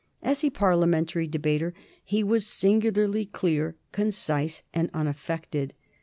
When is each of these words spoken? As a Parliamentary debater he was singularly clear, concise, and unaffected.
As 0.23 0.43
a 0.43 0.49
Parliamentary 0.49 1.27
debater 1.27 1.75
he 2.03 2.23
was 2.23 2.47
singularly 2.47 3.27
clear, 3.27 3.75
concise, 3.91 4.63
and 4.73 4.89
unaffected. 4.95 5.75